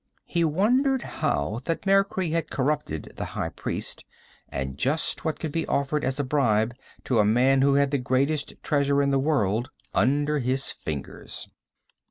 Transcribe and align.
He 0.25 0.43
wondered 0.43 1.03
how 1.03 1.59
Thutmekri 1.63 2.31
had 2.31 2.49
corrupted 2.49 3.13
the 3.17 3.25
high 3.37 3.49
priest, 3.49 4.03
and 4.49 4.75
just 4.75 5.23
what 5.23 5.39
could 5.39 5.51
be 5.51 5.67
offered 5.67 6.03
as 6.03 6.19
a 6.19 6.23
bribe 6.23 6.73
to 7.03 7.19
a 7.19 7.23
man 7.23 7.61
who 7.61 7.75
had 7.75 7.91
the 7.91 7.99
greatest 7.99 8.55
treasure 8.63 9.03
in 9.03 9.11
the 9.11 9.19
world 9.19 9.69
under 9.93 10.39
his 10.39 10.71
fingers. 10.71 11.49